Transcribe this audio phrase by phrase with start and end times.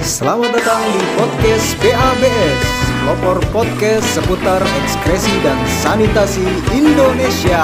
[0.00, 2.64] Selamat datang di podcast PABS
[3.04, 6.40] Pelopor podcast seputar ekskresi dan sanitasi
[6.72, 7.60] Indonesia.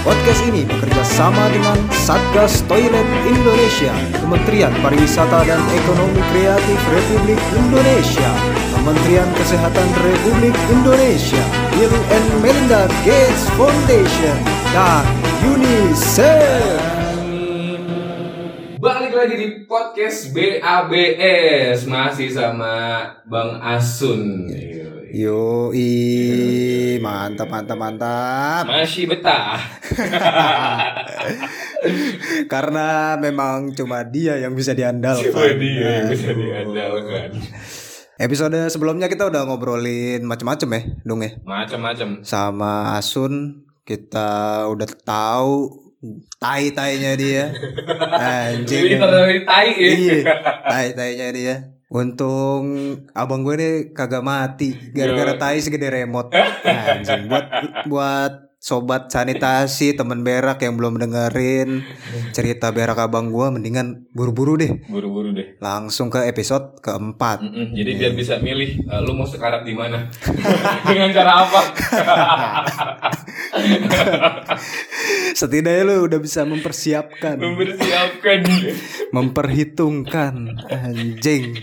[0.00, 8.32] Podcast ini bekerja sama dengan Satgas Toilet Indonesia Kementerian Pariwisata dan Ekonomi Kreatif Republik Indonesia
[8.80, 11.44] Kementerian Kesehatan Republik Indonesia
[11.76, 14.36] Bill and Melinda Gates Foundation
[14.72, 15.04] dan
[15.44, 17.03] UNICEF
[18.84, 24.44] Balik lagi di podcast BABS Masih sama Bang Asun
[25.08, 28.68] Yoi, mantap mantap mantap.
[28.68, 29.56] Masih betah
[32.52, 35.32] Karena memang cuma dia yang bisa diandalkan.
[35.32, 37.40] Cuma dia yang bisa diandalkan
[38.20, 41.40] Episode sebelumnya kita udah ngobrolin macem-macem ya, dong ya.
[41.40, 45.83] Macam-macam Sama Asun kita udah tahu
[46.36, 47.44] tai-tainya dia.
[48.64, 49.00] Jadi Anjing.
[49.00, 50.20] terlalu tai ya Iya,
[50.68, 51.56] tai-tainya dia.
[51.88, 56.34] Untung abang gue nih kagak mati gara-gara tai segede remote.
[56.66, 57.46] Anjing buat
[57.86, 58.32] buat
[58.64, 61.84] sobat sanitasi temen berak yang belum dengerin
[62.32, 64.80] cerita berak abang gue mendingan buru-buru deh.
[64.88, 65.60] Buru-buru deh.
[65.60, 67.44] Langsung ke episode keempat.
[67.44, 70.08] Mm-mm, Jadi biar bisa milih uh, Lu mau sekarat di mana?
[70.88, 71.60] Dengan cara apa?
[75.36, 78.48] Setidaknya lu udah bisa mempersiapkan, Mempersiapkan.
[79.12, 80.56] Memperhitungkan.
[80.72, 81.52] Anjing.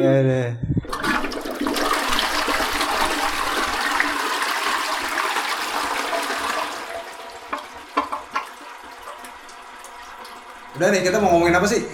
[0.00, 0.79] Aduh.
[10.80, 11.84] Udah nih kita mau ngomongin apa sih?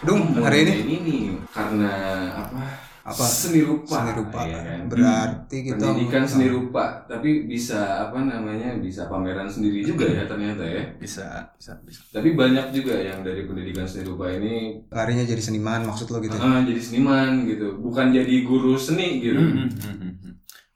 [0.00, 0.72] Dung hari ini?
[0.88, 1.20] Ini nih
[1.52, 1.92] Karena
[2.32, 2.64] apa?
[3.04, 3.24] Apa?
[3.28, 4.00] Seni rupa.
[4.00, 4.40] Seni rupa.
[4.48, 4.80] ya kan?
[4.88, 7.04] Berarti kita pendidikan seni rupa.
[7.04, 10.80] Tapi bisa apa namanya bisa pameran sendiri juga ya ternyata ya.
[10.96, 12.08] Bisa bisa bisa.
[12.08, 16.32] Tapi banyak juga yang dari pendidikan seni rupa ini larinya jadi seniman maksud lo gitu.
[16.40, 17.84] ah, jadi seniman gitu.
[17.84, 19.44] Bukan jadi guru seni gitu.
[19.44, 19.68] Hmm,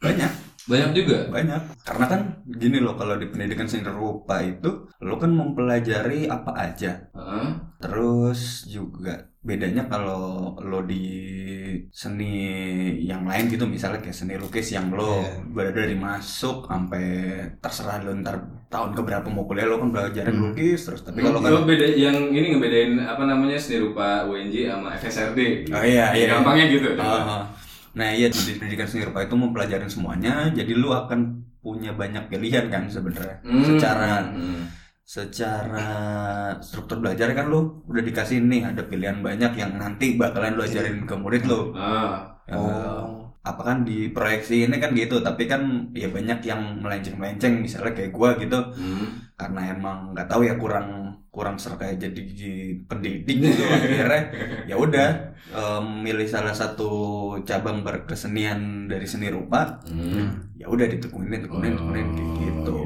[0.04, 1.18] banyak banyak juga.
[1.30, 1.60] Banyak.
[1.82, 6.92] Karena kan gini loh kalau di pendidikan seni rupa itu lo kan mempelajari apa aja.
[7.12, 7.48] Heeh.
[7.76, 9.12] terus juga
[9.44, 11.04] bedanya kalau lo di
[11.92, 12.32] seni
[12.98, 15.44] yang lain gitu misalnya kayak seni lukis yang lo Iya.
[15.46, 17.04] berada dari masuk sampai
[17.58, 20.50] terserah lo ntar tahun keberapa mau kuliah lo kan belajar Hmm.
[20.50, 24.72] lukis terus tapi kalau kalau kan beda yang ini ngebedain apa namanya seni rupa UNJ
[24.72, 26.26] sama FSRD oh iya iya.
[26.32, 27.44] Gampangnya gitu Ah,
[27.96, 31.20] Nah iya di pendidikan seni rupa itu mempelajarin semuanya, jadi lu akan
[31.58, 33.40] punya banyak pilihan kan sebenarnya.
[33.42, 33.64] Hmm.
[33.64, 34.64] Secara Hmm.
[35.06, 35.88] secara
[36.58, 41.06] struktur belajar kan lu udah dikasih nih ada pilihan banyak yang nanti bakalan lu ajarin
[41.06, 41.72] ke murid lu.
[41.74, 43.26] ah Eh, Oh.
[43.42, 48.10] apa kan di proyeksi ini kan gitu, tapi kan ya banyak yang melenceng-melenceng misalnya kayak
[48.10, 49.34] gua gitu hmm.
[49.38, 50.86] karena emang nggak tahu ya kurang
[51.36, 52.16] kurang serka jadi
[52.82, 54.22] pendidik gitu akhirnya
[54.64, 55.08] ya udah
[55.46, 56.88] em, milih salah satu
[57.42, 60.32] cabang berkesenian dari seni rupa Hmm.
[60.54, 62.76] ya udah ditekunin tekunin tekunin kayak Oh, gitu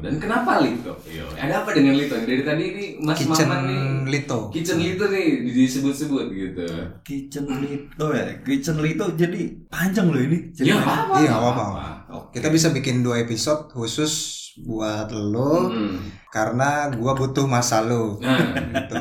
[0.00, 0.96] Dan kenapa Lito?
[1.04, 2.16] Yo, Ada apa dengan Lito?
[2.16, 3.80] Dari tadi ini Mas Kitchen Maman nih
[4.10, 4.48] Lito.
[4.48, 6.64] Kitchen Lito nih disebut-sebut gitu.
[7.02, 11.04] kitchen lito ya kitchen lito jadi panjang loh ini Ya ceritanya.
[11.04, 11.14] apa?
[11.14, 11.64] Iya, nggak apa-apa.
[12.10, 12.32] Oke.
[12.32, 15.98] Kita bisa bikin dua episode khusus buat lo Hmm.
[16.30, 18.18] karena gua butuh masa lo.
[18.18, 18.38] Nah,
[18.74, 18.96] Gitu.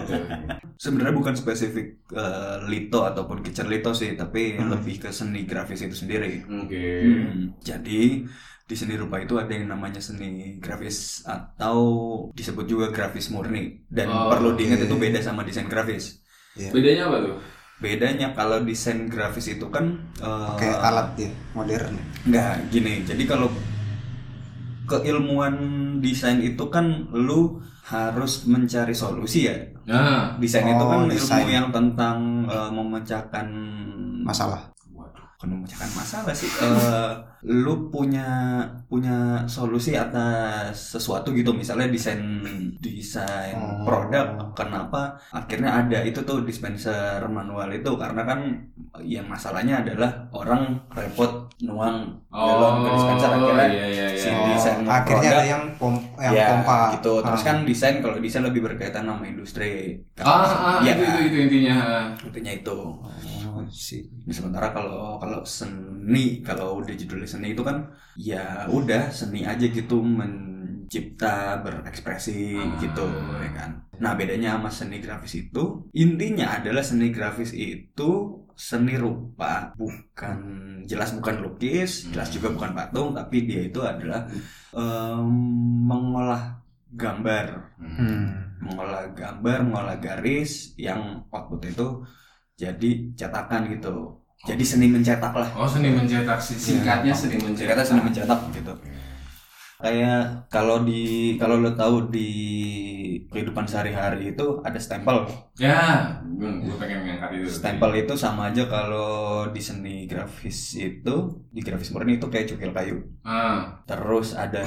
[0.78, 4.70] sebenarnya bukan spesifik eh, lito ataupun kitchen lito sih tapi Hmm.
[4.74, 6.86] lebih ke seni grafis itu sendiri oke.
[7.04, 8.02] Hmm, jadi
[8.70, 11.78] di seni rupa itu ada yang namanya seni grafis atau
[12.32, 14.88] disebut juga grafis murni dan Oh, perlu diingat oke.
[14.88, 16.22] itu beda sama desain grafis.
[16.54, 17.38] Bedanya apa tuh?
[17.80, 19.86] Bedanya kalau desain grafis itu kan
[20.20, 21.96] eh, Pakai alat ya modern.
[22.28, 23.02] nggak gini.
[23.08, 23.48] Jadi kalau
[24.90, 25.54] keilmuan
[26.02, 29.56] desain itu kan lu harus mencari solusi ya.
[29.90, 31.42] Nah, Desain itu Oh, kan desain.
[31.42, 33.48] ilmu yang tentang eh, memecahkan
[34.26, 34.70] Masalah.
[35.40, 37.12] Bukan memecahkan masalah sih Eh,
[37.48, 38.60] lu punya
[38.92, 42.20] punya solusi atas sesuatu gitu misalnya desain
[42.78, 43.88] desain Oh.
[43.88, 48.40] produk kenapa akhirnya ada itu tuh dispenser manual itu karena kan
[49.00, 54.20] yang masalahnya adalah orang repot nuang galon ke dispenser akhirnya iya, iya, iya.
[54.20, 56.80] si Oh, desain akhirnya produk ada yang pom yang ya, pompa.
[57.00, 57.48] gitu terus Ah.
[57.48, 61.78] kan desain kalau desain lebih berkaitan sama industri Ah, ah, ya itu, itu, itu intinya.
[62.20, 63.08] intinya itu Oh,
[63.70, 64.02] sih.
[64.26, 67.78] Nah, sementara kalau kalau seni kalau udah judulnya seni itu kan
[68.20, 72.78] ya udah seni aja gitu mencipta berekspresi Ah.
[72.82, 73.06] gitu
[73.44, 78.10] ya kan nah bedanya sama seni grafis itu intinya adalah seni grafis itu
[78.56, 80.38] seni rupa bukan
[80.88, 84.24] jelas bukan lukis jelas juga bukan patung tapi dia itu adalah
[84.72, 85.28] em,
[85.90, 86.44] mengolah
[86.92, 87.46] gambar
[87.80, 88.60] Hmm.
[88.60, 91.88] mengolah gambar mengolah garis yang output itu
[92.60, 97.60] jadi cetakan gitu jadi seni mencetak lah Oh seni mencetak sih singkatnya seni mencetak.
[97.60, 98.74] Singkatnya seni mencetak gitu
[99.78, 101.02] kayak kalau di
[101.36, 102.30] kalau lo tahu di
[103.26, 105.24] kehidupan sehari-hari itu ada stempel
[105.56, 107.48] Ya, gue pengen ngangkat itu.
[107.50, 109.12] stempel itu sama aja kalau
[109.50, 111.16] di seni grafis itu
[111.50, 114.64] di grafis murni itu kayak cukil kayu Ah, terus ada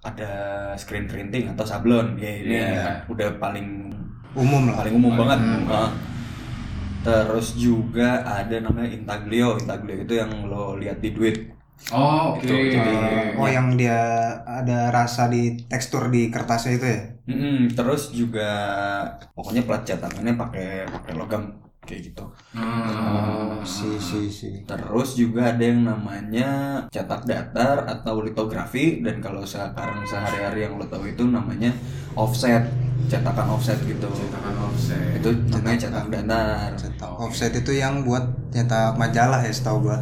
[0.00, 0.30] ada
[0.74, 3.06] screen printing atau sablon ya ini Iya.
[3.06, 3.94] udah paling
[4.34, 4.74] Umum lah.
[4.76, 5.62] paling umum Paling banget umum.
[5.66, 5.88] Heeh.
[7.04, 11.36] Terus juga ada namanya intaglio intaglio itu yang lo lihat di duit
[11.94, 12.42] oh oke.
[12.42, 13.98] Itu, jadi- Oh yang dia
[14.42, 17.00] ada rasa di tekstur di kertasnya itu ya?
[17.30, 18.50] Mm-mm, terus juga
[19.32, 21.42] pokoknya plat cetakannya pakai pakai logam
[21.86, 23.62] kayak gitu Hmm.
[23.64, 24.50] Si si si.
[24.64, 26.48] terus juga ada yang namanya
[26.90, 31.70] cetak datar atau litografi dan kalau sekarang sehari-hari yang lo tahu itu namanya
[32.14, 32.66] offset
[33.06, 35.14] cetakan offset gitu Cetakan offset.
[35.14, 39.98] itu namanya cetak datar Cetak offset itu yang buat nyetak majalah ya setahu gua.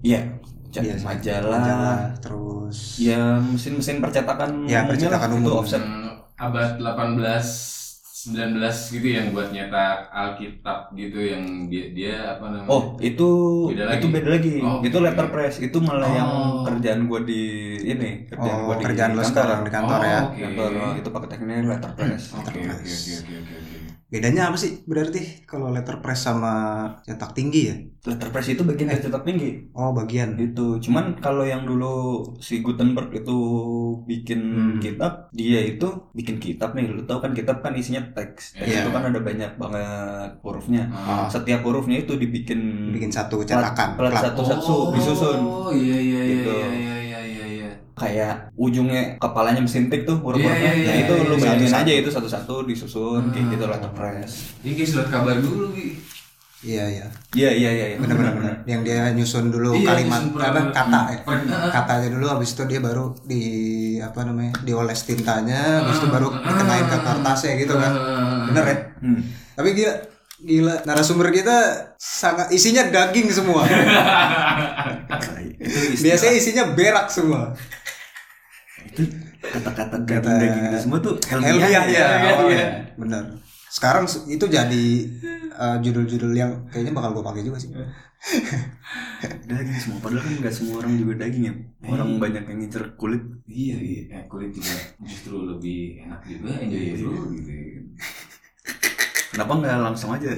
[0.00, 0.22] iya
[0.68, 1.04] cetak Biasa.
[1.04, 5.60] majalah terus ya mesin-mesin percetakan Ya, percetakan lah, itu umum.
[5.60, 7.85] offset Hmm, abad 18
[8.26, 8.58] 19
[8.90, 12.66] gitu yang buat nyetak Alkitab gitu yang dia, dia apa namanya?
[12.66, 13.28] Oh itu
[13.70, 13.96] Beda lagi?
[13.96, 14.54] itu beda lagi.
[14.60, 15.04] Oh, itu oke.
[15.06, 15.54] letterpress.
[15.58, 16.64] Itu malah yang Oh.
[16.64, 17.42] kerjaan gue di
[17.86, 19.30] ini kerjaan oh gua di kerjaan lo kantor.
[19.30, 20.20] sekarang di kantor Oh, ya.
[20.26, 20.40] oke.
[20.42, 22.22] Kantor itu pakai tekniknya letterpress.
[22.34, 23.14] Oke oke oke
[23.54, 23.78] oke.
[24.06, 26.54] Bedanya apa sih berarti kalau letterpress sama
[27.02, 27.74] cetak tinggi ya?
[28.06, 29.66] Letterpress itu bagian dari cetak tinggi.
[29.74, 30.38] Oh bagian.
[30.38, 30.78] Gitu.
[30.78, 33.34] Cuman kalau yang dulu si Gutenberg itu
[34.04, 34.78] bikin Hmm.
[34.78, 36.86] kitab, dia itu bikin kitab nih.
[36.86, 38.54] Lu tahu kan kitab kan isinya teks.
[38.54, 38.86] Teks Iya.
[38.86, 40.86] itu kan ada banyak banget hurufnya.
[40.88, 41.26] Ah.
[41.26, 43.98] Setiap hurufnya itu dibikin Bikin satu plat- cetakan.
[43.98, 44.22] plat plat.
[44.30, 45.38] satu-satu disusun.
[45.42, 46.50] Oh iya iya iya Gitu.
[46.52, 46.95] iya iya iya iya iya.
[47.96, 50.52] Kayak ujungnya kepalanya mesin tik tuh huruf-hurufnya.
[50.68, 51.40] Iya, iya, Nah, iya, itu iya, lu iya.
[51.40, 51.80] bayangin Satu-satu.
[51.82, 53.52] aja itu satu-satu disusun kayak Hmm.
[53.52, 54.30] gitu letterpress.
[54.60, 55.86] Ini kayak surat kabar dulu, Bi.
[56.58, 57.06] Iya iya.
[57.32, 57.96] Iya iya iya iya.
[57.96, 58.54] Benar benar benar.
[58.64, 61.18] Yang dia nyusun dulu Iya, kalimat nyusun apa kata ya.
[61.22, 63.42] per- Katanya dulu habis itu dia baru di
[63.98, 64.52] apa namanya?
[64.60, 67.92] dioles tintanya, habis itu baru dikenain ke kertasnya gitu kan.
[68.46, 68.76] Bener ya?
[68.98, 69.20] Hmm.
[69.54, 69.94] Tapi gila
[70.38, 71.56] gila narasumber kita
[71.96, 73.64] sangat isinya daging semua.
[75.98, 77.56] Biasanya isinya berak semua.
[78.96, 79.02] Itu
[79.38, 82.48] kata-kata Kata- daging-daging itu semua tuh helmiah ya, iya, awalnya.
[82.50, 82.66] iya.
[82.96, 83.24] Bener.
[83.68, 84.84] Sekarang se- itu jadi
[85.52, 87.68] uh, judul-judul yang kayaknya bakal gue pakai juga sih.
[89.44, 91.54] daging semua padahal kan nggak semua orang juga daging ya
[91.86, 92.18] orang Iya.
[92.18, 94.02] banyak yang ngincer kulit Iya, iya.
[94.10, 97.52] Eh, kulit juga justru lebih enak juga enjoy dulu gitu.
[99.30, 100.32] kenapa nggak langsung aja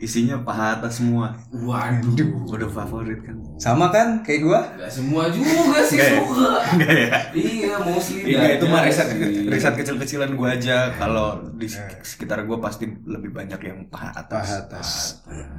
[0.00, 2.48] isinya paha atas semua Waduh.
[2.48, 4.60] udah favorit kan Sama kan kayak gua?
[4.74, 5.52] Gak semua juga
[5.84, 6.16] sih Nggak ya?
[6.18, 6.50] suka.
[6.72, 9.08] enggak ya Iya, mostly Iya itu mah riset
[9.44, 11.68] riset kecil-kecilan gua aja kalau di
[12.00, 14.48] sekitar gua pasti lebih banyak yang paha atas.
[14.48, 14.88] Paha atas.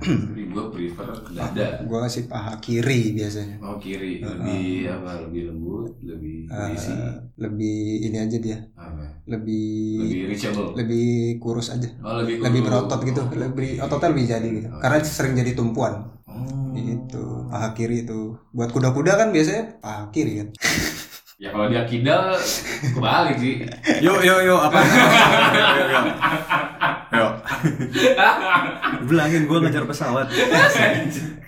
[0.02, 1.68] Tapi gue prefer dada.
[1.84, 3.62] Gua sih paha kiri biasanya.
[3.62, 5.22] Oh kiri lebih apa?
[5.22, 6.92] Lebih lembut, lebih Uh, berisi.
[7.38, 9.06] lebih ini aja dia, Apa?
[9.26, 9.70] lebih
[10.02, 10.70] Lebih reachable.
[10.76, 11.88] lebih kurus aja.
[12.02, 12.68] Oh, lebih Lebih kurus.
[12.84, 14.68] berotot gitu, lebih ototnya lebih jadi gitu.
[14.80, 16.08] Karena sering jadi tumpuan.
[16.24, 16.72] Oh.
[16.72, 17.52] Gitu.
[17.52, 18.40] Paha kiri itu.
[18.56, 20.48] Buat kuda-kuda kan biasanya paha kiri kan.
[21.42, 22.38] Ya kalau dia kidal
[22.94, 23.66] kebalik sih.
[24.00, 24.78] Yuk yuk yuk apa?
[25.92, 26.06] yuk.
[27.12, 27.34] Yuk.
[29.10, 30.30] Bilangin gua ngejar pesawat.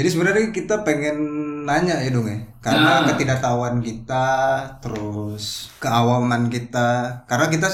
[0.00, 1.16] Jadi sebenarnya kita pengen
[1.68, 3.12] nanya ya dong ya, karena Nah.
[3.12, 4.24] ketidaktahuan kita,
[4.80, 7.68] terus keawaman kita, karena kita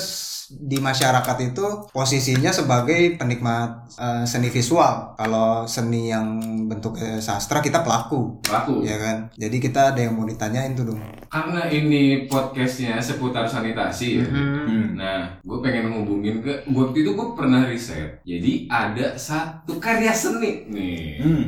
[0.47, 5.15] di masyarakat itu posisinya sebagai penikmat eh, seni visual.
[5.15, 8.83] Kalau seni yang bentuknya sastra kita pelaku, Laku.
[8.83, 9.31] ya kan.
[9.39, 11.01] Jadi kita ada yang mau ditanyain tuh dong.
[11.31, 14.27] Karena ini podcastnya seputar sanitasi ya.
[14.27, 14.99] Hmm.
[14.99, 18.19] Nah, gue pengen ngubungin ke waktu itu gue pernah riset.
[18.27, 21.23] Jadi ada satu karya seni nih.
[21.23, 21.47] Hmm.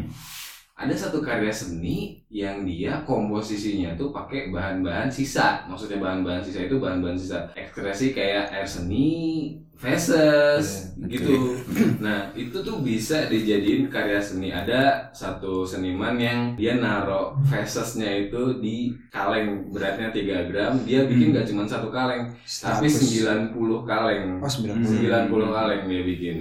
[0.78, 5.66] Ada satu karya seni yang dia komposisinya tuh pakai bahan-bahan sisa.
[5.66, 11.18] Maksudnya bahan-bahan sisa itu bahan-bahan sisa ekspresi kayak air seni, vases, Oke.
[11.18, 11.58] gitu.
[11.98, 14.54] Nah, itu tuh bisa dijadiin karya seni.
[14.54, 20.78] Ada satu seniman yang dia naro vasesnya itu di kaleng beratnya 3 gram.
[20.86, 22.30] Dia bikin gak cuma satu kaleng,
[22.62, 23.50] tapi 90
[23.82, 24.38] kaleng.
[24.38, 25.10] Oh, 90.
[25.10, 26.36] 90 kaleng dia bikin.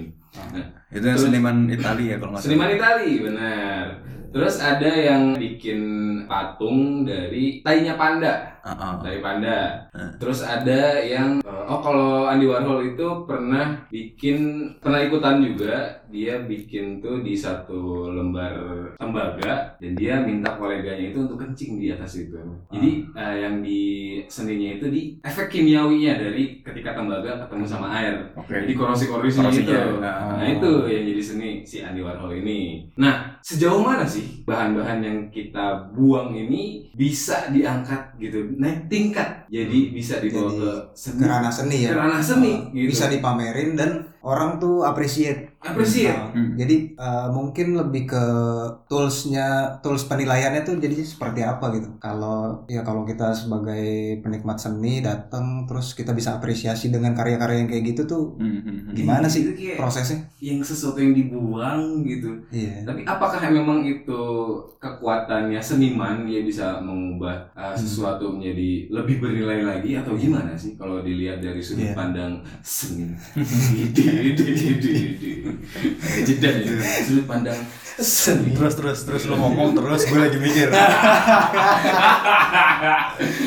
[0.94, 2.54] Itu yang Terus- seniman Italia ya kalau nggak salah.
[2.54, 3.86] Seniman Itali, benar.
[4.38, 5.82] Terus ada yang bikin
[6.30, 8.94] patung dari tainya panda, Ah, ah.
[9.02, 9.90] tai panda.
[9.98, 10.14] Hmm.
[10.22, 14.38] Terus ada yang eh, oh kalau Andy Warhol itu pernah bikin
[14.78, 18.54] pernah ikutan juga dia bikin tuh di satu lembar
[18.98, 22.38] tembaga dan dia minta koleganya itu untuk kencing di atas itu.
[22.72, 23.82] Jadi eh, yang di
[24.26, 28.16] seninya itu di efek kimiawinya dari ketika tembaga ketemu sama air.
[28.34, 28.56] Oke.
[28.66, 30.00] Jadi korosi-korosi gitu.
[30.00, 30.38] nah.
[30.38, 32.88] Nah, itu yang jadi seni si Andy Warhol ini.
[32.98, 39.46] Nah, sejauh mana sih bahan-bahan yang kita buang ini bisa diangkat gitu, naik tingkat.
[39.48, 41.20] Jadi bisa dibawa Jadi, ke seni.
[41.24, 42.90] ke ranah seni ya Ke ranah seni, Uh, gitu.
[42.96, 43.92] bisa dipamerin dan
[44.24, 46.14] orang tuh appreciate Appreciate.
[46.14, 46.54] Uh, Hmm.
[46.54, 48.24] jadi uh, mungkin lebih ke
[48.88, 55.00] toolsnya tools penilaiannya tuh jadi seperti apa gitu kalau ya kalau kita sebagai penikmat seni
[55.00, 58.92] datang terus kita bisa apresiasi dengan karya-karya yang kayak gitu tuh Hmm, hmm, hmm.
[58.94, 62.30] gimana sih Itu kayak prosesnya yang sesuatu yang dibuang gitu.
[62.50, 64.20] iya Tapi apakah memang itu
[64.78, 67.76] kekuatannya seniman dia bisa mengubah uh, Hmm.
[67.76, 71.94] sesuatu menjadi lebih bernilai lagi atau gimana sih kalau dilihat dari sudut Iya.
[71.94, 73.10] pandang seni?
[76.28, 76.76] Jeda ya.
[77.04, 77.60] Sudut pandang
[77.98, 78.54] seni.
[78.54, 80.70] Terus terus terus lu ngomong terus gue lagi mikir.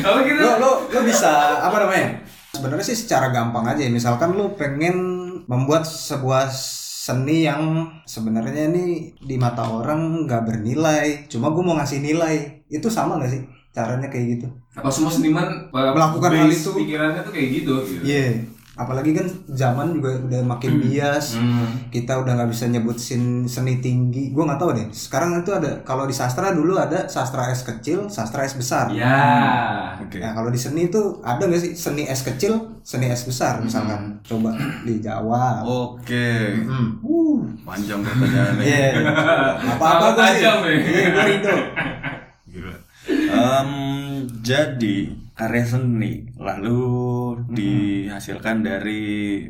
[0.07, 0.41] Apa gitu?
[0.43, 2.19] lo lo lo bisa apa namanya
[2.51, 3.91] sebenarnya sih secara gampang aja ya.
[3.93, 4.97] misalkan lo pengen
[5.47, 12.03] membuat sebuah seni yang sebenarnya ini di mata orang nggak bernilai cuma gue mau ngasih
[12.03, 16.71] nilai itu sama nggak sih caranya kayak gitu Apa semua seniman uh, Melakukan hal itu.
[16.75, 17.75] Pikirannya tuh kayak gitu.
[17.87, 18.03] gitu.
[18.03, 18.43] Iya,
[18.81, 21.37] apalagi kan zaman juga udah makin bias.
[21.37, 21.69] Hmm.
[21.93, 24.33] Kita udah nggak bisa nyebut sin- seni tinggi.
[24.33, 24.89] Gua nggak tahu deh.
[24.91, 28.89] Sekarang itu ada kalau di sastra dulu ada sastra S kecil, sastra S besar.
[28.91, 29.21] Ya.
[30.01, 30.17] Oke.
[30.17, 34.17] Nah, kalau di seni itu ada nggak sih seni S kecil, seni S besar misalkan.
[34.25, 35.63] Coba dijawab.
[35.63, 36.57] Oke.
[36.65, 36.97] Hmm.
[37.05, 39.05] Uh, panjang pertanyaannya.
[39.77, 40.89] Apa-apa Apa gua sih.
[41.29, 41.55] Rido.
[42.51, 42.75] Gila.
[43.31, 43.71] Em,
[44.43, 44.97] jadi
[45.41, 46.77] karya seni lalu
[47.49, 49.01] dihasilkan dari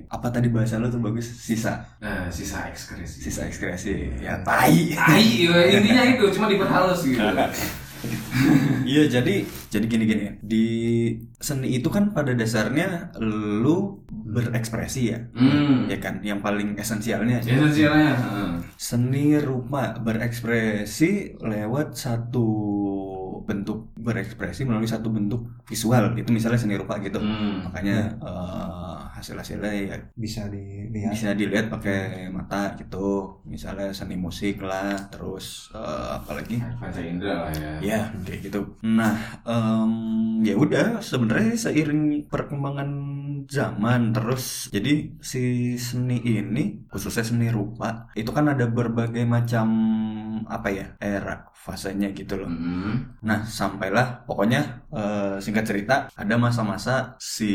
[0.07, 3.19] apa tadi bahasa lo tuh bagus sisa Nah, sisa ekskresi.
[3.21, 7.19] sisa ekspresi ya tai Tai, ya, intinya itu cuma diperhalus gitu.
[8.83, 10.67] iya jadi jadi gini gini di
[11.37, 15.85] seni itu kan pada dasarnya lu berekspresi ya Hmm.
[15.85, 18.13] ya kan yang paling esensialnya Esensialnya.
[18.17, 18.51] heeh.
[18.75, 22.49] seni rupa berekspresi lewat satu
[24.11, 27.71] berekspresi melalui satu bentuk visual itu misalnya seni rupa gitu Hmm.
[27.71, 31.13] makanya eh, hasil-hasilnya ya Bisa dilihat.
[31.13, 37.55] bisa dilihat pakai mata gitu misalnya seni musik lah terus eh, apalagi Panca indera lah
[37.55, 37.73] ya.
[37.81, 39.15] ya kayak gitu nah
[39.45, 39.93] em,
[40.43, 42.89] ya udah sebenarnya seiring perkembangan
[43.49, 44.45] zaman terus
[44.75, 44.91] jadi
[45.23, 45.41] si
[45.79, 49.67] seni ini khususnya seni rupa itu kan ada berbagai macam
[50.51, 53.21] apa ya era fasenya gitu loh Hmm.
[53.23, 54.61] Nah, sampailah pokoknya
[54.93, 57.47] eh, singkat cerita ada masa-masa si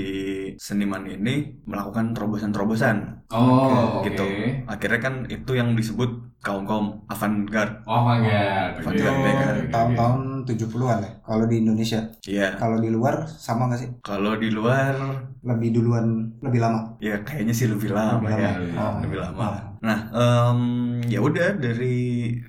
[0.58, 2.98] seniman ini melakukan terobosan-terobosan
[3.34, 4.06] Oh, oke.
[4.13, 4.24] gitu.
[4.70, 7.82] Akhirnya kan itu yang disebut kaum-kaum avant-garde.
[7.90, 9.66] Oh, ya kan?
[9.74, 12.06] tahun-tahun 70-an ya kalau di Indonesia.
[12.22, 12.54] Iya.
[12.56, 13.90] Kalau di luar sama nggak sih?
[14.00, 14.94] Kalau di luar
[15.42, 16.06] Lebih duluan,
[16.42, 16.98] lebih lama.
[16.98, 18.54] ya kayaknya sih lebih lama Lebih ya.
[18.54, 18.78] lama.
[18.78, 18.94] Oh.
[19.02, 19.50] Lebih lama.
[19.82, 20.60] Nah, em,
[21.06, 21.98] ya udah dari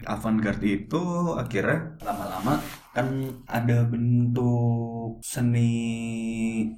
[0.02, 2.56] avant-garde itu akhirnya lama-lama
[2.96, 5.68] kan ada bentuk seni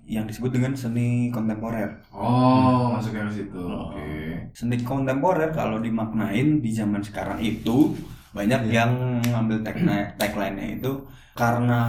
[0.03, 2.03] yang disebut dengan seni kontemporer.
[2.11, 3.63] Oh, masuknya ke situ.
[3.63, 4.51] Oke.
[4.51, 7.95] Seni kontemporer kalau dimaknain di zaman sekarang itu
[8.35, 11.07] banyak yang ngambil tagline tagline-nya itu
[11.39, 11.81] karena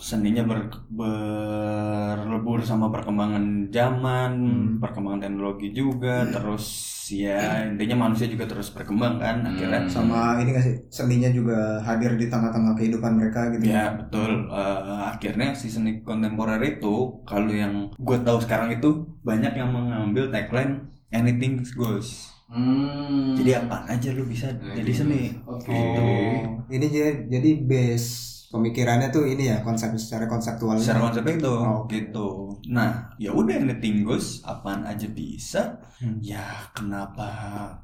[0.00, 4.32] seninya ber, berlebur sama perkembangan zaman,
[4.80, 9.90] perkembangan teknologi juga, terus ya intinya manusia juga terus berkembang kan akhirnya Hmm.
[9.90, 10.76] Sama ini nggak sih?
[10.88, 13.66] Seninya juga hadir di tengah-tengah kehidupan mereka gitu.
[13.68, 14.46] Ya betul.
[14.48, 14.80] Eh,
[15.10, 20.86] akhirnya si seni kontemporer itu kalau yang gue tahu sekarang itu banyak yang mengambil tagline
[21.10, 22.30] anything goes.
[22.46, 23.34] Hmm.
[23.38, 25.34] Jadi apa aja lu bisa jadi seni.
[25.46, 25.70] Oke.
[25.70, 26.00] Gitu.
[26.02, 30.82] Oh, ini jadi jadi base pemikirannya tuh ini ya konsep secara konseptualnya.
[30.82, 31.86] Secara konsep itu Oh.
[31.86, 32.28] gitu.
[32.68, 35.78] Nah, ya udah anything goes, apaan aja bisa.
[35.96, 36.18] Hmm.
[36.18, 37.30] Ya kenapa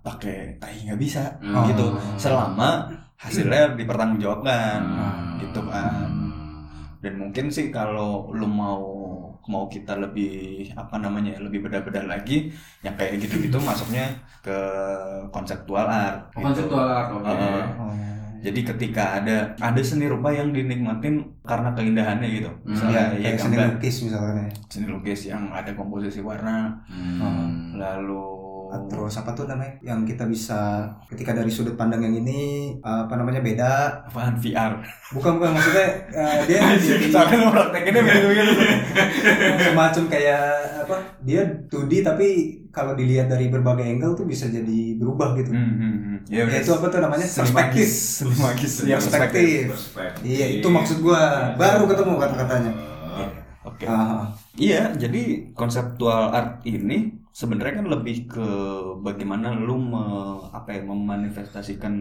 [0.02, 1.64] pakai tai nggak bisa Hmm.
[1.66, 1.86] gitu.
[2.18, 5.38] Selama hasilnya dipertanggungjawabkan Hmm.
[5.40, 6.10] gitu kan.
[6.96, 8.82] dan mungkin sih kalau lu mau
[9.46, 12.50] mau kita lebih apa namanya ya, lebih beda-beda lagi
[12.82, 14.10] yang kayak gitu-gitu masuknya
[14.42, 14.50] ke
[15.30, 16.66] konseptual art Oh, gitu.
[16.66, 17.22] konseptual art, oke.
[17.22, 17.62] Heeh.
[17.78, 17.94] Oh.
[18.46, 23.56] Jadi ketika ada ada seni rupa yang dinikmatin karena keindahannya gitu misalnya ya Kayak seni
[23.58, 24.46] lukis misalnya.
[24.68, 27.74] seni lukis yang ada komposisi warna Hmm.
[27.74, 28.35] lalu
[28.90, 33.40] terus apa tuh namanya yang kita bisa ketika dari sudut pandang yang ini apa namanya
[33.40, 33.72] beda.
[34.06, 34.78] Apaan VR
[35.14, 35.88] bukan bukan maksudnya
[36.20, 38.52] eh, dia jadi soalnya lo praktekinnya begitu-begitu
[39.70, 40.44] semacam kayak
[40.82, 42.28] apa dia 2D tapi
[42.74, 45.48] kalau dilihat dari berbagai angle tuh bisa jadi berubah gitu.
[45.48, 46.18] Hmm, hmm, hmm.
[46.28, 47.24] ya, itu apa tuh namanya?
[47.24, 47.88] Perspektif.
[48.36, 49.72] magis Iya, perspektif.
[49.72, 50.20] Perspektif.
[50.28, 51.56] iya itu maksud gua.
[51.56, 52.95] Baru ketemu kata-katanya
[53.76, 53.84] Oh.
[53.84, 58.46] oke Ah, Iya, jadi konseptual art ini sebenarnya kan lebih ke
[59.04, 60.00] bagaimana lu me,
[60.48, 61.92] apa ya, memanifestasikan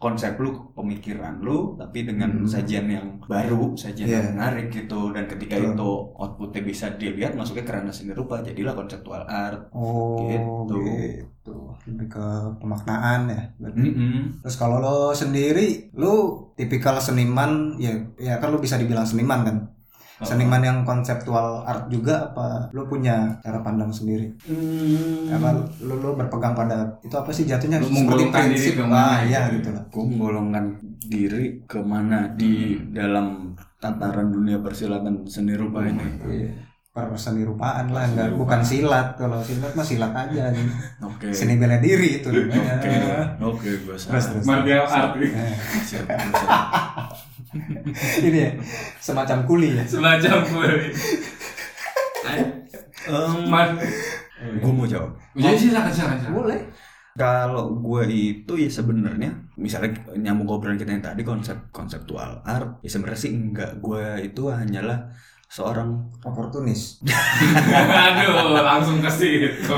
[0.00, 2.48] konsep lu, pemikiran lu, tapi dengan Hmm.
[2.48, 4.16] sajian yang baru, sajian Iya.
[4.16, 5.12] yang menarik gitu.
[5.12, 5.72] Dan ketika Betul.
[5.76, 9.68] itu outputnya bisa dilihat, masuknya ke ranah seni rupa, jadilah konseptual art.
[9.76, 10.76] oh Gitu.
[10.80, 11.52] gitu
[11.84, 12.24] lebih ke
[12.56, 13.88] pemaknaan ya berarti.
[13.92, 14.40] Mm-mm.
[14.40, 16.12] Terus kalau lo sendiri, lo
[16.56, 19.56] tipikal seniman, ya, ya kan lo bisa dibilang seniman kan?
[20.14, 20.22] Oh.
[20.22, 22.70] Seniman yang konseptual art juga apa?
[22.70, 24.30] Lo punya cara pandang sendiri?
[24.46, 25.26] Hmm.
[25.28, 25.50] Apa
[25.82, 27.82] lo, lo berpegang pada itu apa sih jatuhnya?
[27.82, 29.58] Lo menggolongkan diri ke mana Ah, iya gitu.
[29.58, 29.82] gitu lah.
[29.90, 30.64] Gue menggolongkan
[31.04, 32.94] diri ke mana di Hmm.
[32.94, 33.26] dalam
[33.76, 36.06] tataran dunia persilatan seni rupa ini.
[36.22, 36.50] Iya.
[36.94, 39.18] Per seni rupaan lah, enggak bukan silat.
[39.18, 40.46] Kalau silat mah silat aja.
[41.02, 41.34] Oke.
[41.34, 42.78] Seni bela diri itu namanya.
[42.78, 42.94] Oke,
[43.42, 44.46] oke, gue Terus, terus.
[44.46, 45.18] Martial art
[48.26, 48.52] ini ya
[48.98, 49.84] semacam kuli ya.
[49.86, 50.38] Semacam.
[53.04, 53.68] Em, Man.
[54.44, 55.12] gue mau jawab.
[55.36, 56.18] Jadi silakan silakan.
[56.20, 56.34] silakan.
[56.36, 56.60] Boleh.
[57.14, 62.82] Kalau gue itu ya sebenarnya, misalnya nyambung ke obrolan kita yang tadi konsep konseptual art,
[62.82, 63.78] ya sebenarnya sih enggak.
[63.78, 65.14] Gue itu hanyalah
[65.54, 66.98] seorang Oportunis.
[67.06, 69.70] Aduh, langsung ke situ.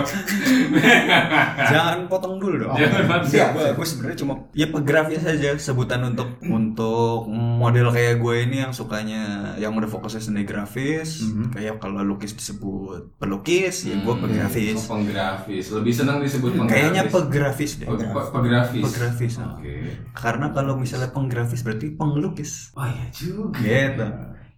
[1.67, 2.73] jangan potong dulu dong.
[2.73, 3.21] Jangan.
[3.21, 8.57] Siap, gue, gue sebenarnya cuma ya pegrafis saja sebutan untuk untuk model kayak gue ini
[8.59, 9.23] yang sukanya
[9.57, 11.53] yang udah fokusnya seni grafis, Mhm.
[11.53, 14.81] kayak kalau lukis disebut pelukis, ya gue Hmm, pegrafis.
[14.81, 15.65] oh, Penggrafis.
[15.73, 16.73] Lebih senang disebut penggrafis.
[16.73, 17.87] Kayaknya pegrafis deh.
[17.87, 18.83] Pe- pe- pegrafis.
[18.83, 19.33] Pegrafis.
[19.39, 19.75] Oke.
[20.15, 22.73] Karena kalau misalnya penggrafis berarti pengelukis.
[22.73, 23.61] Oh iya juga.
[23.61, 24.07] Gitu.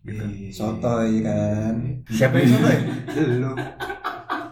[0.06, 0.52] Iya.
[0.54, 1.74] Sotoy kan.
[2.08, 2.78] Siapa yang salah?
[3.16, 3.50] Lu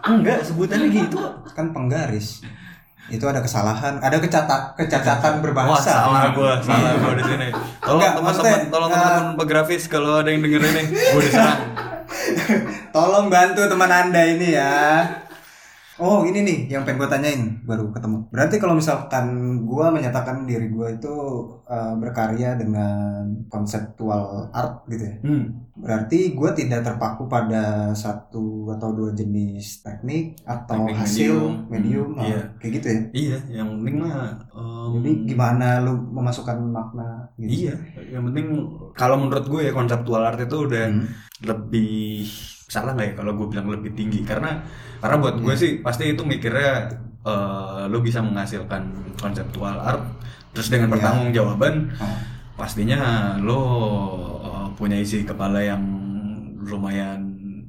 [0.07, 1.19] Enggak, sebutannya gitu
[1.51, 2.39] kan penggaris.
[3.07, 6.07] Itu ada kesalahan, ada kecata, kecacatan Wah, berbahasa.
[6.07, 7.47] salah gua, salah gua di sini.
[7.79, 11.59] Tolong Enggak, teman-teman, tolong uh, teman-teman pegrafis kalau ada yang denger ini, gua diserang.
[12.95, 15.03] Tolong bantu teman Anda ini ya.
[15.97, 18.29] Oh ini nih yang pengen gue tanyain baru ketemu.
[18.29, 19.25] Berarti kalau misalkan
[19.65, 21.13] gue menyatakan diri gue itu
[21.65, 25.15] uh, berkarya dengan konseptual art gitu ya.
[25.25, 25.43] Hmm.
[25.77, 31.53] Berarti gue tidak terpaku pada satu atau dua jenis teknik atau Teknik hasil medium.
[31.69, 32.41] medium, Hmm, ah, iya.
[32.61, 32.99] kayak gitu ya.
[33.13, 34.37] Iya, yang penting mah
[34.95, 37.67] Jadi gimana lu memasukkan makna gitu?
[37.67, 37.75] Iya,
[38.09, 38.45] yang penting
[38.93, 41.05] kalau menurut gue ya konseptual art itu udah Hmm.
[41.43, 42.25] lebih
[42.67, 44.59] salah nggak ya kalau gue bilang lebih tinggi karena
[44.97, 46.89] karena buat gue sih pasti itu mikirnya
[47.21, 50.01] eh, lu bisa menghasilkan konseptual art
[50.51, 50.93] terus dengan Iya.
[50.97, 52.17] pertanggungjawaban Oh.
[52.55, 52.99] pastinya
[53.37, 53.61] lo
[54.41, 55.83] eh, punya isi kepala yang
[56.59, 57.23] lumayan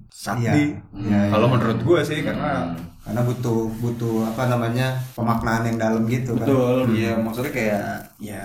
[0.08, 0.74] sakti.
[0.96, 1.52] Iya, Kalau iya.
[1.52, 2.74] menurut gue sih karena
[3.08, 6.44] karena butuh butuh apa namanya pemaknaan yang dalam gitu kan.
[6.44, 7.82] betul iya maksudnya kayak
[8.20, 8.44] ya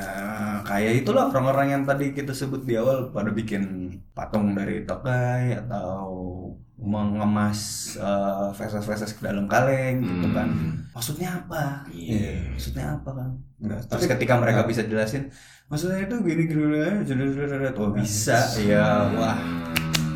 [0.63, 6.31] kayak itulah orang-orang yang tadi kita sebut di awal pada bikin patung dari tokai atau
[6.79, 7.59] mengemas
[7.95, 10.47] eh, feses-feses ke dalam kaleng gitu kan.
[10.91, 11.87] Maksudnya apa?
[11.87, 12.43] Iya.
[12.51, 13.29] Maksudnya apa kan?
[13.63, 15.31] Enggak, Terus ketika mereka bisa jelasin,
[15.71, 16.65] maksudnya itu gini gini
[17.07, 19.39] gini, oh bisa, ya wah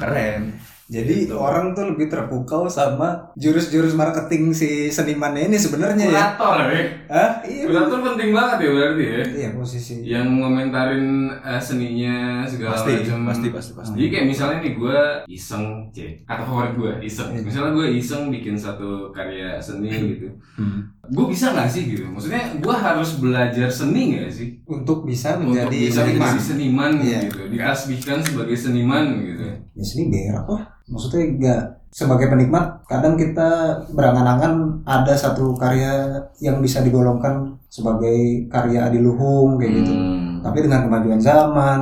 [0.04, 0.60] keren.
[0.88, 6.26] Jadi orang tuh lebih terpukau sama jurus-jurus marketing si senimannya ini sebenarnya ya.
[6.34, 6.82] Kurator ya.
[7.12, 7.32] Hah?
[7.44, 7.64] Iya.
[7.68, 9.22] Kurator penting banget ya berarti ya.
[9.28, 9.94] Iya posisi.
[10.02, 13.20] Yang ngomentarin eh, seninya segala Pasti, macam.
[13.28, 13.94] pasti, pasti, pasti.
[13.94, 17.30] Jadi kayak misalnya nih gue iseng, c, kata favorit gue iseng.
[17.32, 17.42] Iya.
[17.44, 20.32] Misalnya gue iseng bikin satu karya seni gitu.
[20.56, 20.88] Hmm.
[21.08, 22.08] Gue bisa nggak sih gitu?
[22.08, 24.56] Maksudnya gue harus belajar seni nggak sih?
[24.64, 26.16] Untuk bisa Untuk menjadi bisa seniman.
[26.16, 27.20] menjadi seniman Iya.
[27.28, 29.44] gitu, ditasbihkan sebagai seniman gitu.
[29.76, 30.64] Ya seni berak lah.
[30.88, 33.50] Maksudnya enggak sebagai penikmat kadang kita
[33.92, 39.92] berangan-angan ada satu karya yang bisa digolongkan sebagai karya adiluhung kayak gitu.
[39.92, 40.40] Hmm.
[40.40, 41.80] Tapi dengan kemajuan zaman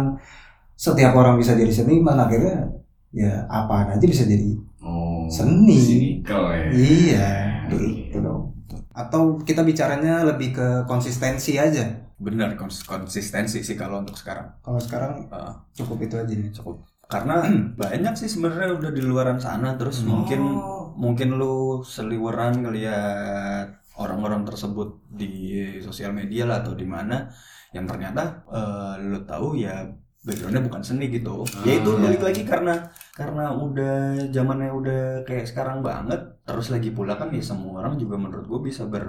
[0.76, 2.68] setiap orang bisa jadi seniman akhirnya
[3.10, 5.82] ya apa aja bisa jadi Oh, Seni.
[5.82, 6.70] sinikal ya.
[6.70, 7.30] Iya,
[7.74, 8.54] gitu dong.
[8.94, 12.06] Atau kita bicaranya lebih ke konsistensi aja.
[12.16, 14.46] Benar kons- konsistensi sih kalau untuk sekarang.
[14.62, 16.54] Kalau sekarang Eh, cukup itu aja nih.
[16.54, 17.46] cukup karena
[17.82, 20.10] banyak sih sebenarnya udah di luaran sana terus Hmm.
[20.12, 20.94] mungkin Oh.
[20.96, 25.32] mungkin lu seliweran ngelihat orang-orang tersebut di
[25.80, 27.28] sosial media lah atau di mana
[27.72, 29.84] yang ternyata eh, lu tahu ya
[30.22, 31.64] backgroundnya bukan seni gitu Ah.
[31.64, 32.80] ya itu balik lagi karena
[33.12, 33.96] karena udah
[34.32, 38.62] zamannya udah kayak sekarang banget terus lagi pula kan ya semua orang juga menurut gue
[38.66, 39.04] bisa ber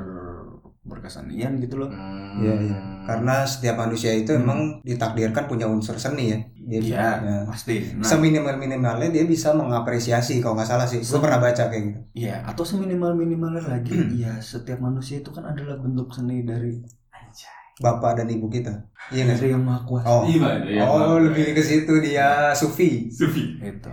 [0.87, 2.38] berkesenian gitu loh Hmm.
[2.38, 2.77] Iya, iya.
[3.03, 4.42] Karena setiap manusia itu Hmm.
[4.42, 6.38] emang ditakdirkan punya unsur seni ya.
[6.66, 7.37] Dia Iya ya.
[7.46, 10.99] pasti nah Seminimal minimalnya dia bisa mengapresiasi kalau nggak salah sih.
[10.99, 12.01] Gue pernah baca kayak gitu.
[12.16, 16.83] Iya, atau seminimal minimalnya lagi, ya setiap manusia itu kan adalah bentuk seni dari
[17.77, 18.72] Bapak dan ibu kita.
[19.12, 19.49] Iya nggak sih?
[19.53, 20.09] yang maha kuasa.
[20.09, 23.12] Oh, Iya, iya, oh lebih ke situ dia sufi.
[23.12, 23.61] Sufi.
[23.61, 23.92] Itu.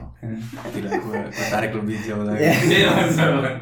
[0.72, 1.20] Tidak gue,
[1.52, 2.48] tarik lebih jauh lagi.
[2.48, 2.54] Iya.
[2.64, 3.54] Iya, masalah.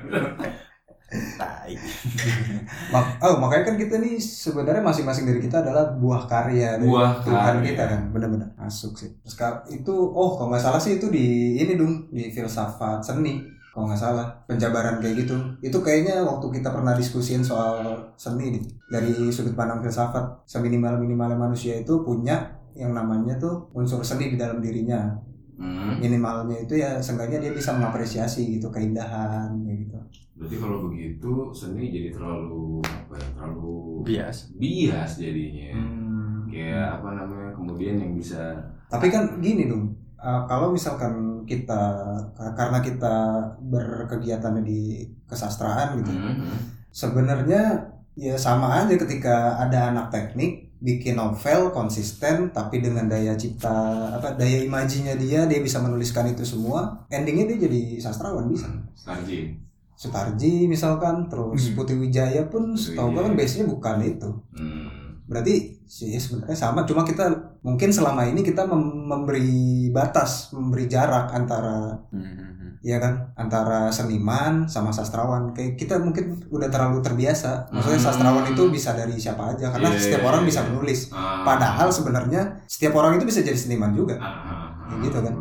[1.12, 1.74] Tai.
[1.74, 2.11] Mak-
[3.26, 7.60] oh makanya kan kita nih sebenarnya masing-masing dari kita adalah buah karya dari Buah Tuhan
[7.62, 7.68] karya.
[7.74, 9.10] kita kan benar-benar masuk sih.
[9.24, 13.88] Sekarang itu oh kalau nggak salah sih itu di ini dong di filsafat seni kalau
[13.88, 17.80] nggak salah penjabaran kayak gitu itu kayaknya waktu kita pernah diskusiin soal
[18.20, 24.04] seni nih dari sudut pandang filsafat seminimal minimalnya manusia itu punya yang namanya tuh unsur
[24.04, 25.16] seni di dalam dirinya
[25.62, 26.02] Hmm.
[26.02, 29.94] minimalnya itu ya seenggaknya dia bisa mengapresiasi gitu keindahan gitu
[30.32, 33.28] Berarti kalau begitu seni jadi terlalu apa ya?
[33.36, 34.38] Terlalu Bias.
[34.56, 35.72] bias jadinya.
[35.76, 36.48] Hmm.
[36.48, 37.50] Kayak apa namanya?
[37.54, 41.14] Kemudian yang bisa Tapi kan gini dong, uh, kalau misalkan
[41.46, 43.16] kita ka- karena kita
[43.62, 46.44] berkegiatan di kesastraan gitu, Hmm.
[46.92, 53.72] sebenarnya ya sama aja ketika ada anak teknik bikin novel konsisten tapi dengan daya cipta
[54.12, 59.56] apa daya imajinya dia dia bisa menuliskan itu semua endingnya dia jadi sastrawan bisa Sarji.
[60.02, 61.76] Sutarji misalkan terus Hmm.
[61.76, 63.38] Putri Wijaya pun setahu gue kan Wijaya.
[63.38, 64.90] base-nya bukan itu Hmm.
[65.24, 65.54] berarti
[65.86, 67.30] sih ya sebenarnya sama cuma kita
[67.62, 69.54] mungkin selama ini kita mem- memberi
[69.90, 72.82] batas memberi jarak antara Hmm.
[72.82, 78.08] ya kan antara seniman sama sastrawan kayak kita mungkin udah terlalu terbiasa maksudnya Hmm.
[78.10, 80.50] sastrawan itu bisa dari siapa aja karena Iya, setiap iya, orang iya.
[80.50, 81.46] bisa menulis Ah.
[81.46, 84.90] padahal sebenarnya setiap orang itu bisa jadi seniman juga ah.
[84.90, 85.32] Ya gitu kan.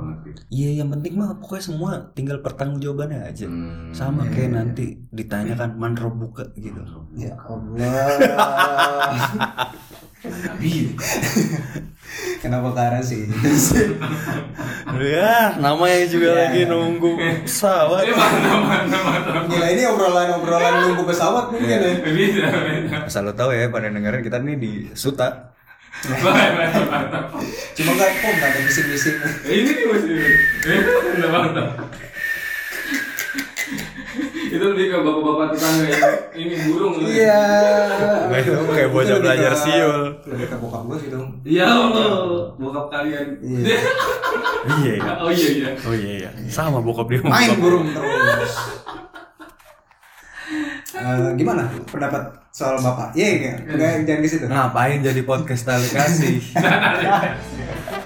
[0.50, 3.46] Iya, yang penting mah pokoknya semua tinggal pertanggungjawabannya aja.
[3.46, 3.90] Hmm.
[3.92, 4.56] Sama Iya, kayak iya.
[4.56, 6.80] nanti ditanyakan man buka gitu.
[7.14, 7.74] ya Allah
[10.20, 10.92] Nabi.
[12.42, 13.24] kenapa ke arah sih
[15.00, 16.36] ya, namanya juga Ya.
[16.44, 17.10] lagi nunggu
[17.46, 18.04] pesawat.
[18.10, 19.38] Mana mana mana.
[19.46, 22.96] gila ini obrolan obrolan nunggu pesawat mungkin ya Bisa, bisa.
[23.06, 25.54] Asal lo tahu ya pada dengerin kita nih di Suta.
[27.72, 30.16] Cuma nggak kok nggak ada bising-bising Ini nih masih.
[30.64, 30.80] Eh,
[31.20, 31.62] mana, mana.
[34.50, 36.94] Itu lebih ke bapak-bapak tetangga yang ini burung.
[37.00, 37.42] iya
[38.26, 40.00] Nggak, itu kayak bocah belajar ke- siul.
[40.26, 42.10] lebih ke bokap gue sih dong Ya Allah,
[42.54, 43.38] bokap kalian.
[43.40, 43.78] Iya.
[44.76, 45.12] Iya, iya.
[45.16, 45.70] Oh iya iya.
[45.80, 46.30] Oh iya iya.
[46.46, 47.22] Sama bokap dia.
[47.22, 48.54] main burung terus
[50.92, 53.14] Eh, gimana pendapat soal bapak?
[53.14, 54.44] Iya, iya, Nggak, jangan ke situ.
[54.50, 56.36] Ngapain jadi podcast tali kasih?